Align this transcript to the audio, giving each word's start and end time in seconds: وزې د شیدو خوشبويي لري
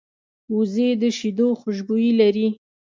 وزې 0.55 0.89
د 1.01 1.03
شیدو 1.17 1.47
خوشبويي 1.59 2.11
لري 2.21 2.47